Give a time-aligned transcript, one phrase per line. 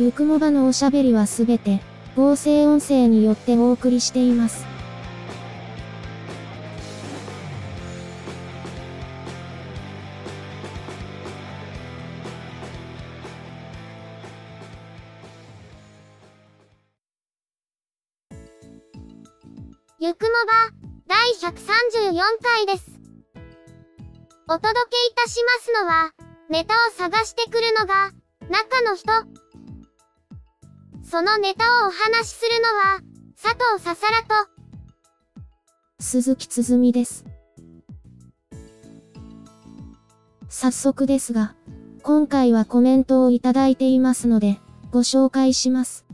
[0.00, 1.82] ゆくもばのおしゃべりはすべて、
[2.16, 4.64] 合成音声によってお送りしています。
[19.98, 20.72] ゆくもば、
[21.08, 22.90] 第134回です。
[24.48, 26.10] お届けいたしますのは、
[26.48, 28.12] ネタを探してくるのが、
[28.48, 29.39] 中の人。
[31.10, 33.00] そのネタをお話しするのは、
[33.36, 34.48] 佐藤ささらと、
[35.98, 37.24] 鈴木つづみです。
[40.48, 41.56] 早速ですが、
[42.04, 44.60] 今回はコメントをいただいていますので、
[44.92, 46.06] ご紹介します。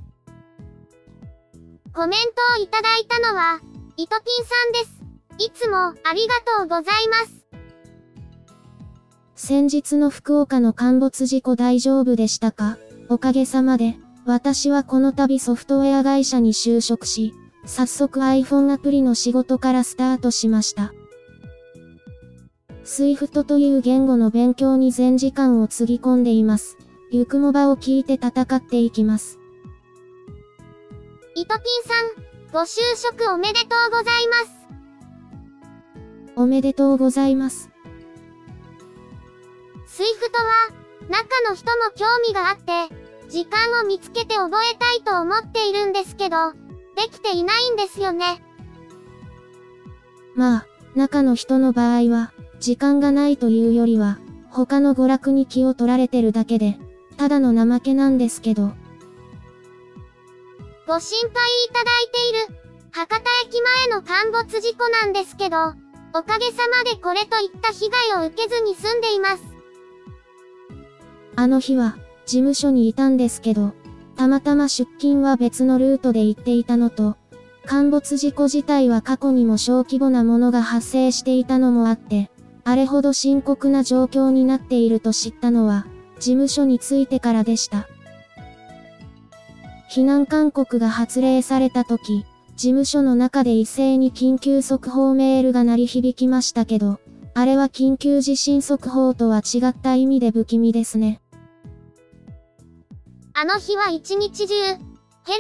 [1.93, 2.21] コメン
[2.57, 3.61] トをいただいたのは、
[3.99, 5.47] いとぴんさんです。
[5.47, 7.45] いつも、ありがとうございます。
[9.35, 12.79] 先日の福岡の陥没事故大丈夫でしたか？
[13.11, 17.33] おかげさまで、私はこの度ソフトウェア会社に就職し、
[17.65, 20.93] 早速 iPhone アプリの仕事からスタートしました。
[22.85, 26.77] Swift という言語の勉強に全時間をつぎ込んでいます。
[27.13, 29.39] ゆくもばを聞いて戦っていきます。
[31.37, 34.57] いとぴんさん、ご就職おめでとうございます。
[36.35, 37.71] おめでとうございます。
[39.87, 40.45] Swift は、
[41.09, 46.53] 中の人も興味があって、時間を見つけて覚えたいと思っているんですけど、
[46.95, 48.43] できていないんですよね。
[50.35, 54.19] まあ、中の人の場合は、時間がないというよりは、
[54.51, 56.79] 他の娯楽に気を取られてるだけで、
[57.17, 58.73] ただの怠けなんですけど、
[60.87, 65.57] ご心配いただいている、博多駅前の陥没事故なんですけど、
[66.15, 69.43] おかげさまでこれといった被害を受けずに済んでいます。
[71.35, 73.73] あの日は、事務所にいたんですけど、
[74.17, 77.17] たまたま出勤は別のルートで行っていたのと、
[77.65, 82.31] 陥没事故自体は過去にも小規模なものが発生していたのもあって、
[82.65, 85.87] あれほど深刻な状況になっていると知ったのは、
[86.19, 87.89] 事務所に着いてからでした。
[89.91, 92.25] 避難勧告が発令された時、
[92.57, 96.99] 事務所の中で一斉に緊急速報メールが鳴り響きましたけど、
[97.35, 101.21] あれは緊急地震速報とは違った意味で不気味ですね。
[103.39, 104.79] あの日は一日中、ヘ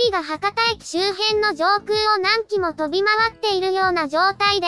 [0.04, 4.66] リが博多駅周辺の上空を何機も飛び回っているような状態で、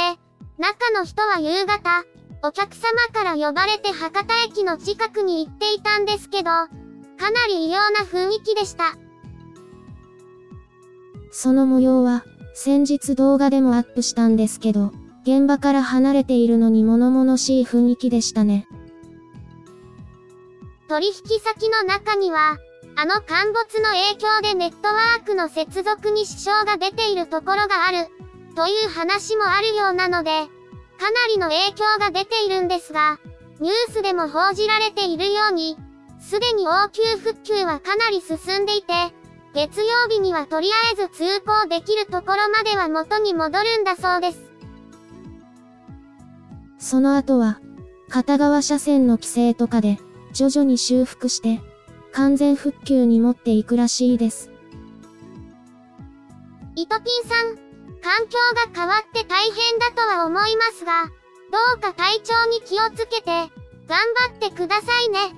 [0.56, 2.04] 中の人は夕方、
[2.42, 6.68] お客様から呼ばれて博多駅の近くに行っていたんですけど、か
[7.18, 8.96] なり異様な雰囲気でした。
[11.30, 12.24] その模様は、
[12.54, 14.90] 先日動画でもアップしたんですけど、
[15.24, 18.66] 現場から離れているのに物々しい雰囲気でしたね。
[20.88, 22.56] 取引先の中には、
[23.00, 28.08] あの陥没の影響でネットワークの接続に支障が出ているところがある、
[28.56, 30.30] という話もあるようなので、
[30.98, 33.20] かなりの影響が出ているんですが、
[33.60, 35.76] ニュースでも報じられているように、
[36.18, 38.92] すでに応急復旧はかなり進んでいて、
[39.54, 44.40] 月曜日にはとりあえず通行できるところまでは元に戻るんだそうです。
[46.80, 47.60] その後は、
[48.08, 50.00] 片側車線の規制とかで、
[50.32, 51.60] 徐々に修復して、
[52.12, 54.50] 完全復旧に持っていくらしいです。
[56.74, 57.56] イトピンさん、
[58.00, 58.38] 環境
[58.72, 61.06] が変わって大変だとは思いますが、
[61.50, 63.50] どうか体調に気をつけて、
[63.86, 63.98] 頑
[64.30, 65.34] 張ってくださいね。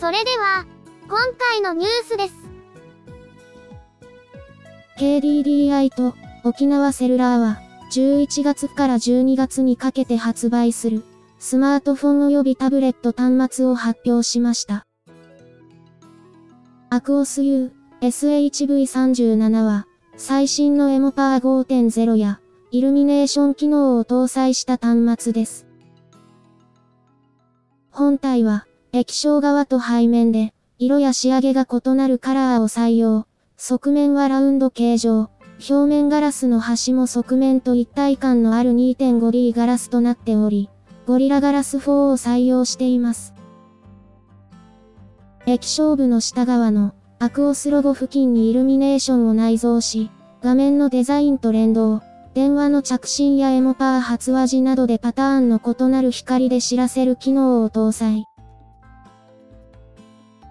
[0.00, 0.64] それでは、
[1.08, 2.34] 今回のニュースです。
[4.98, 7.60] KDDI と沖縄セルラーは
[7.92, 11.04] 11月から12月にかけて発売する
[11.38, 14.86] スマートフォン及びタブレット端末を発表しました。
[16.88, 22.40] アクオス U SHV37 は最新のエモパー5.0や
[22.70, 25.66] イルミネーション機能を搭載した端末です。
[27.90, 33.26] 本体は液晶側と背面で色や仕上げが異なるカラーを採用。
[33.62, 35.28] 側面はラウンド形状、
[35.60, 40.70] 表面ガラスの端も側面と一体感のある 2.5D ガラスとなっており、
[41.06, 43.34] ゴリラガラス4を採用しています。
[45.46, 50.10] 液晶部の下側のアクオスロゴ付近にイルミネーションを内蔵し、
[50.42, 52.00] 画面のデザインと連動、
[52.32, 58.24] 電話の着信やエモパー発話時などでパターンの異なる光で知らせる機能を搭載。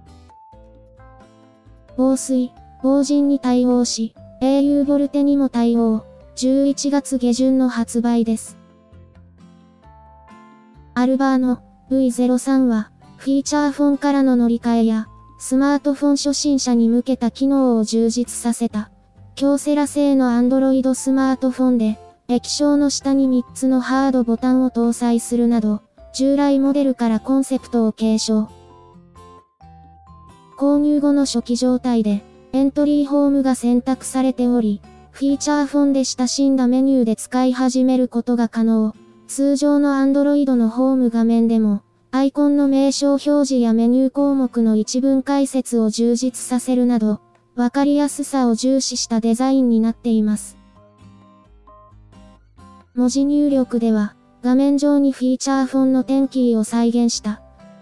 [1.97, 2.53] 防水、
[2.83, 6.05] 防塵に対応し、au ボルテにも対応。
[6.37, 8.59] 11月下旬の発売です。
[10.95, 15.07] アルバーの V03 は、フィーチャーフォンからの乗り換えや、
[15.39, 18.91] スマートフォン初心者に向けた機能を充実させた、
[19.35, 21.99] 京セラ製の Android スマートフォンで、
[22.29, 25.81] 液晶の下に3つのハードボタンを搭載するなど、
[26.13, 28.51] 従来モデルからコンセプトを継承。
[30.59, 32.23] 購入後の初期状態で、
[32.53, 34.83] エントリーホームが選択されており、
[35.17, 38.95] フィーチャーフォンで親しんだメニューで使い始めることが可能。
[39.27, 41.81] 通常の Android のホーム画面でも、
[42.11, 47.23] アイコンの名称表示やメニュー項目の一文解説を充実させるなど、
[47.55, 50.59] わかりやすさを重視したデザインになっています。
[52.95, 57.41] 文字入力では、画面上にフィーチャーフォンの点キーを再現した、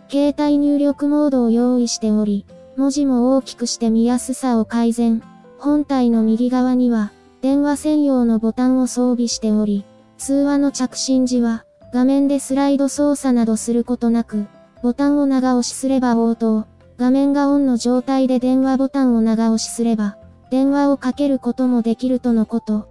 [0.09, 2.47] 携帯入力モードを用意しており、
[2.77, 5.21] 文字も大きくして見やすさを改善。
[5.59, 7.11] 本体の右側には、
[7.45, 9.85] 電話専用のボタンを装備しており、
[10.17, 14.47] 通話の着信時は、画面でスライド操作などすることなく、
[14.83, 20.17] ボタンを長押しすれば応答、画面がオンの状態で電話ボタンを長押しすれば、
[20.49, 22.89] 電話をかけることもできるとのこと。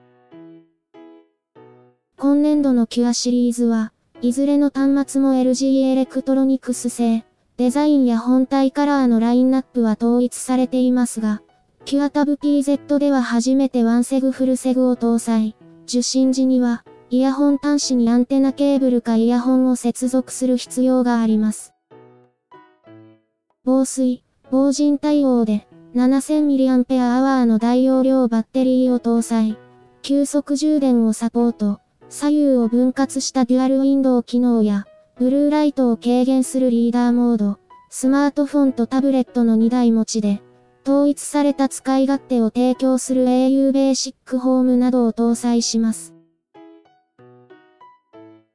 [2.17, 3.93] 今年度の Qua シリーズは、
[4.23, 7.25] いずれの端末も LG エレクトロニクス製、
[7.57, 11.43] デザインや本体カラーのラインナップは統一されていますが、
[11.85, 15.57] キュアタブ PZ では初めてワンセグフルセグを搭載。
[15.89, 21.75] 受信時には、イヤホン端子にアンテナケーブルかイヤホンを接続する必要があります。
[23.65, 29.59] 防水、防塵対応で、7000mAh の大容量バッテリーを搭載。
[30.03, 31.82] 急速充電をサポート。
[32.13, 34.85] 左右を分割したデュアルウィンドウ機能や、
[35.19, 40.43] ブルーライトを軽減するリーダーモード、スマートフォンとタブレットの2台持ちで、
[40.85, 46.13] 統一された使い勝手を提供する au ベーシックホームなどを搭載します。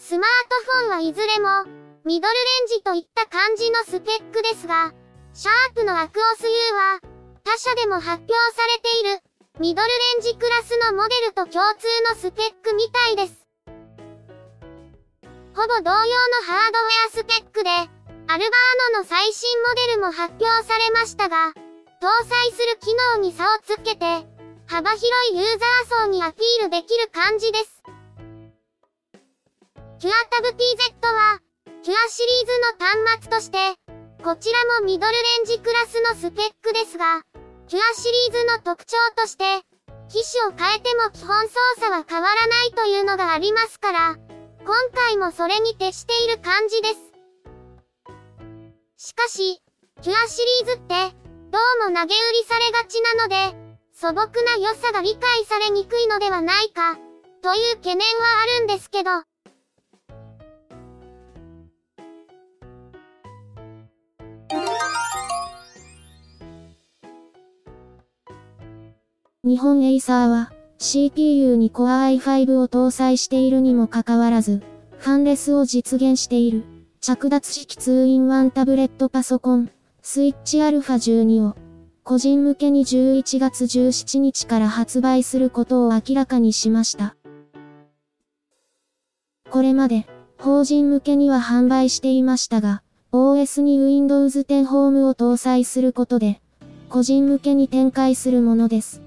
[0.08, 1.66] スマートフォンはいずれも、
[2.06, 4.94] ミドルレンジといった感じのスペックですが、
[5.34, 7.00] シャープのアクオス U は、
[7.44, 9.24] 他社でも発表されている、
[9.58, 13.48] ミドルレンジクラスのモデルと共通のスペックみたいです。
[15.56, 15.90] ほぼ同様の
[16.46, 17.90] ハードウェアスペックで、アル
[18.28, 18.38] バー
[18.94, 24.06] ノの最新モデルも発表されましたが、搭載する機能に差をつけて、
[24.68, 27.82] 幅広いユーザー層にアピールできる感じです。
[29.98, 30.54] キュアタブ PZ
[31.08, 31.40] は、
[31.82, 32.52] キュアシリーズ
[33.00, 33.58] の端末として、
[34.25, 37.22] こちらもミドルレンジクラスのスペックですが、
[37.68, 39.64] キュアシリーズの特徴として、
[40.10, 44.18] 機種を変えても基本操作は変わらないというのがありますから、
[44.66, 46.98] 今回もそれに徹している感じです。
[48.98, 49.62] しかし、
[50.02, 51.16] キュアシリーズって、
[51.52, 53.56] どうも投げ売りされがちなので、
[53.94, 56.98] 素朴な良さが理解されにくいのではないか、
[57.42, 59.24] という懸念はあるんですけど。
[69.46, 74.64] 日本エイサーは CPU に Core i5 を搭載しているにもかかわらず、
[74.98, 76.64] ファンレスを実現している
[77.00, 79.70] 着脱式 2-in-1 タブレットパソコン、
[80.02, 81.56] スイッチ α12 を
[82.04, 87.16] 個人向けに11月17日から発売することを明らかにしました。
[89.52, 90.08] これまで
[90.40, 96.42] 法人向けには販売していましたが、OS に Windows 10 Home を搭載することで、
[96.90, 99.05] 個人向けに展開するものです。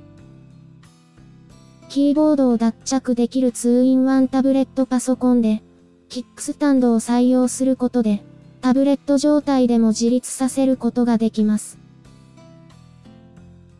[1.88, 5.62] キーボードを脱着できる 2-in-1 タブレットパソコンで、
[6.10, 8.22] キックスタンドを採用することで、
[8.60, 11.78] タブレット状態でも自立させることができます。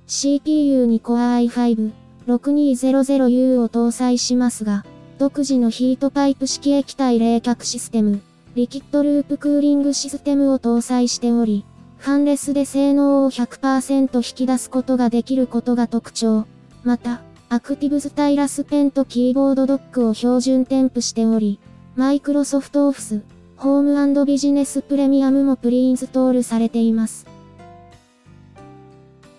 [0.07, 1.93] CPU に Core
[2.27, 4.87] i5-6200U を搭載しますが、
[5.19, 8.23] 独自のヒートパイプ式液体冷却システム、
[8.55, 11.67] リキッドループクーリングシステムを搭載しており、
[11.99, 16.47] ファンレスで性能を100%引き出すことができることが特徴。
[16.85, 21.59] また、アクティブスタイラスペンとキーボードドックを標準添付しており、
[21.97, 23.23] マイクロソフトオフィス、
[23.57, 27.27] ホームビジネスプレミアムもプリインストールされています。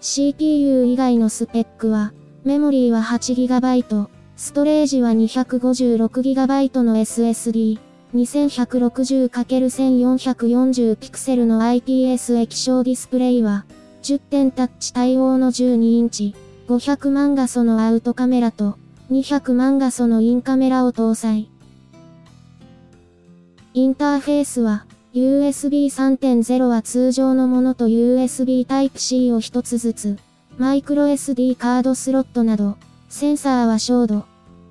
[0.02, 2.12] CPU 以外のスペックは、
[2.44, 7.78] メモリーは 8GB、ストレージは 256GB の SSD、
[8.16, 13.66] 2160×1440 ピクセルの IPS 液晶ディスプレイは、
[14.02, 16.34] 10点タッチ対応の12インチ、
[16.70, 18.78] 500万画素のアウトカメラと、
[19.10, 21.50] 200万画素のインカメラを搭載。
[23.74, 30.18] インターフェースは、USB 3.0は通常のものと USB Type-C を一つずつ、
[30.60, 32.78] マイクロ SD カードスロットなど、
[33.10, 34.26] センサーは照度、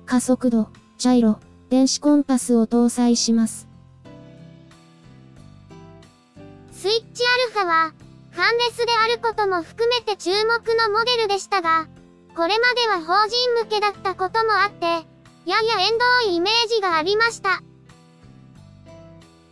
[0.05, 3.67] 加速度、ジャイロ、電子コンパスを搭載します。
[6.71, 7.93] スイッチアルファは、
[8.39, 11.89] ファンレスであることも含めて注目のモデルでしたが、
[12.37, 14.85] これまでは法人向けだったこともあって、
[15.45, 17.61] やや縁遠いイメージがありました。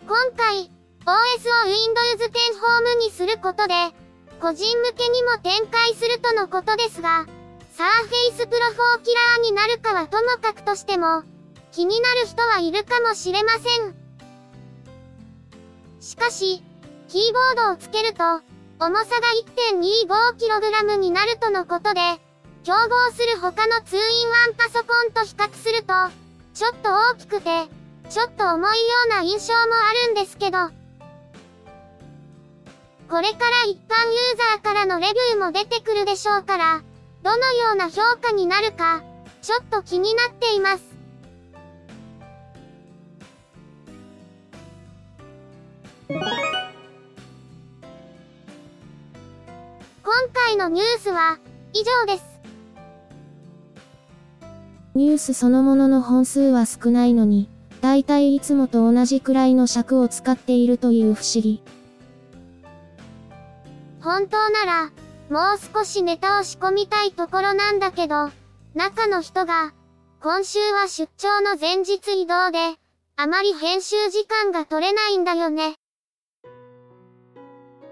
[0.07, 0.71] 今回、
[1.03, 2.39] OS を Windows 10
[2.95, 3.73] Home にすることで、
[4.39, 7.25] 個人向けにも展開するとのことですが、
[7.75, 11.23] Surface Pro 4キラーになるかはともかくとしても、
[11.73, 13.93] 気になる人はいるかもしれません。
[15.99, 16.63] しかし、
[17.09, 18.46] キーボードをつけると、
[18.79, 19.27] 重さが
[19.73, 21.99] 1.25kg になるとのことで、
[22.63, 25.93] 競合する他の 2-in-1 パソコンと比較すると、
[26.53, 27.67] ちょっと大きくて、
[28.09, 30.69] ちょっと重いような印象もあるんですけど、
[33.09, 36.83] これから一般ユーザーからのレビューも出てくるでしょうから、
[37.23, 39.01] どのような評価になるか、
[39.41, 40.83] ちょっと気になっています。
[50.07, 51.37] 今回のニュースは
[51.73, 52.39] 以上です。
[54.95, 57.49] ニュースそのものの本数は少ないのに、
[57.81, 61.61] だいたいいつもと同じくらいの尺を使っているという不思議。
[63.99, 64.83] 本当なら、
[65.29, 68.29] もう少しネタを仕込みたいところなんだけど、
[68.75, 69.73] 中の人が、
[70.23, 72.77] 今週は出張の前日移動で、
[73.17, 75.75] あまり編集時間が取れないんだよね。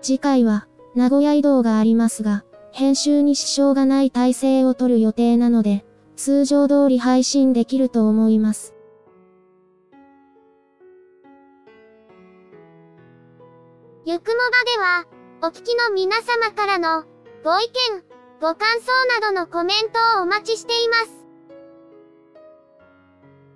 [0.01, 5.85] 次回は、名古屋移動がありますが、編集に支障がない体制を取る予定なので、
[6.15, 8.73] 通常通り配信できると思います。
[14.05, 15.05] ゆくもばでは、
[15.41, 17.03] お聞きの皆様からの、
[17.43, 18.03] ご意見、
[18.39, 21.25] ご感想などのコメントをお待ちしています。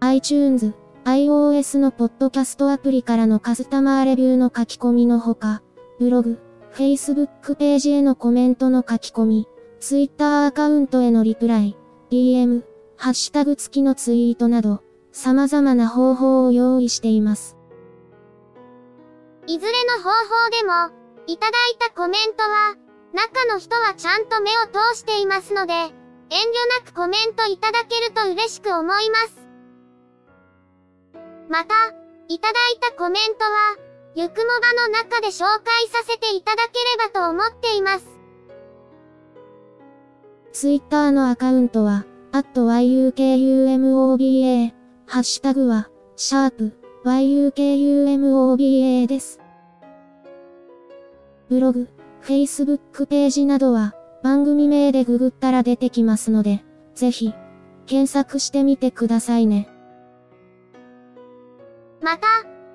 [0.01, 0.73] iTunes、
[1.05, 5.61] iOS のポッドキャストアプリからのカスタマーレビューの書き込みのほか、
[5.99, 6.39] ブログ、
[6.73, 9.47] Facebook ページへのコメントの書き込み、
[9.79, 11.77] Twitter アカウントへのリプライ、
[12.11, 12.63] DM、
[12.97, 17.55] ハッシュタグ付きのツイートなど、様々な方法を用意しています。
[19.47, 20.95] いずれの方法でも、
[21.27, 22.75] いただいたコメントは、
[23.13, 25.93] 中の人はちゃんと目を通していますので、遠慮
[26.83, 29.47] なくコメントいただけると嬉しく思います。
[31.49, 31.73] また、
[32.27, 38.07] いただいたコメントは、ゆくもばの中で紹介させていただければと思っています。
[40.51, 44.73] Twitter のアカウントは、yukumoba、
[45.05, 46.73] ハッシュタグは、シャープ
[47.05, 49.39] yukumoba です。
[51.47, 51.87] ブログ、
[52.23, 56.63] Facebook ページなどは、番組名でググったら出てきますので、
[56.95, 57.33] ぜひ、
[57.85, 59.69] 検索してみてくださいね。
[62.01, 62.27] また、